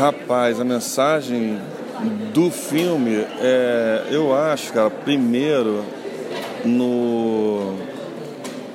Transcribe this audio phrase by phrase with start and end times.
[0.00, 1.60] Rapaz, a mensagem
[2.32, 5.84] do filme, é, eu acho, cara, primeiro,
[6.64, 7.76] no,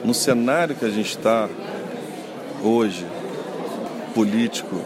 [0.04, 1.50] no cenário que a gente está
[2.64, 3.08] hoje,
[4.14, 4.80] político,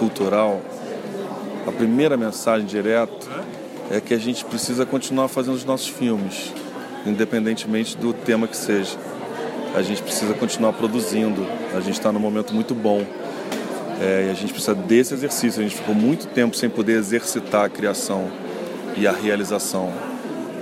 [0.00, 0.60] cultural,
[1.64, 3.28] a primeira mensagem direta
[3.88, 6.52] é que a gente precisa continuar fazendo os nossos filmes,
[7.06, 8.98] independentemente do tema que seja.
[9.76, 11.46] A gente precisa continuar produzindo.
[11.72, 13.06] A gente está num momento muito bom.
[14.00, 15.60] É, e a gente precisa desse exercício.
[15.60, 18.30] A gente ficou muito tempo sem poder exercitar a criação
[18.96, 19.92] e a realização.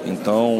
[0.06, 0.58] Então,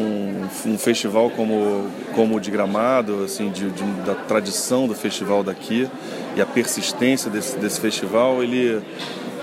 [0.65, 5.87] um festival como, como o de Gramado, assim, de, de, da tradição do festival daqui
[6.35, 8.81] e a persistência desse, desse festival, ele,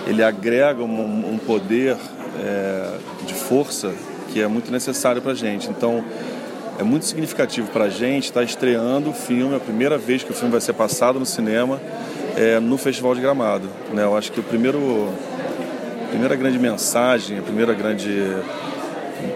[0.07, 1.97] ele agrega um, um poder
[2.41, 3.93] é, de força
[4.33, 5.71] que é muito necessário para a gente.
[5.71, 6.05] Então,
[6.79, 10.33] é muito significativo para a gente estar tá estreando o filme, a primeira vez que
[10.33, 11.81] o filme vai ser passado no cinema,
[12.37, 13.69] é, no Festival de Gramado.
[13.93, 14.03] Né?
[14.05, 15.09] Eu acho que o primeiro,
[16.05, 18.11] a primeira grande mensagem, a primeira grande,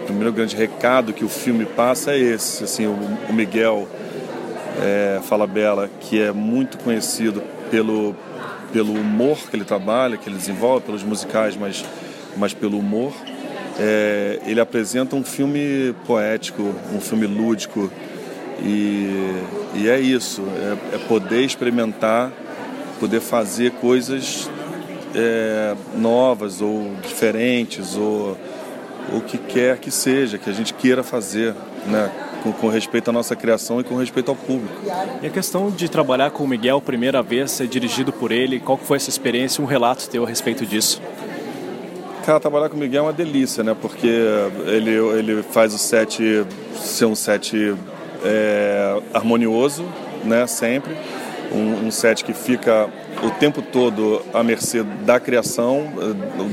[0.01, 2.63] o primeiro grande recado que o filme passa é esse.
[2.63, 2.97] Assim, o,
[3.29, 3.87] o Miguel
[4.81, 8.15] é, Fala Bela, que é muito conhecido pelo,
[8.71, 11.83] pelo humor que ele trabalha, que ele desenvolve, pelos musicais, mas,
[12.35, 13.13] mas pelo humor.
[13.79, 17.91] É, ele apresenta um filme poético, um filme lúdico,
[18.59, 19.43] e,
[19.75, 20.43] e é isso,
[20.91, 22.31] é, é poder experimentar
[22.99, 24.49] poder fazer coisas
[25.15, 28.37] é, novas ou diferentes ou
[29.13, 32.11] o que quer que seja, que a gente queira fazer, né?
[32.43, 34.75] Com, com, respeito à nossa criação e com respeito ao público.
[35.21, 38.77] E a questão de trabalhar com o Miguel, primeira vez, ser dirigido por ele, qual
[38.77, 41.01] foi essa experiência, um relato teu a respeito disso?
[42.25, 43.75] Cara, trabalhar com o Miguel é uma delícia, né?
[43.79, 44.07] Porque
[44.67, 46.45] ele, ele faz o set
[46.75, 47.75] ser um set
[48.23, 49.85] é, harmonioso,
[50.23, 50.45] né?
[50.45, 50.95] Sempre
[51.51, 52.89] um, um set que fica
[53.23, 55.87] o tempo todo à mercê da criação,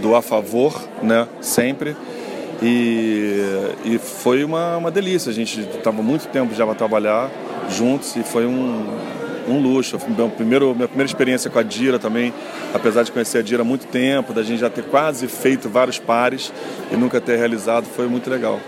[0.01, 1.97] do a favor, né, sempre.
[2.63, 3.43] E,
[3.85, 5.31] e foi uma, uma delícia.
[5.31, 7.31] A gente estava muito tempo já para trabalhar
[7.69, 8.87] juntos e foi um,
[9.49, 9.99] um luxo.
[10.17, 12.33] Meu primeiro, minha primeira experiência com a Dira também,
[12.73, 15.99] apesar de conhecer a Dira há muito tempo, da gente já ter quase feito vários
[15.99, 16.53] pares
[16.91, 18.61] e nunca ter realizado, foi muito legal.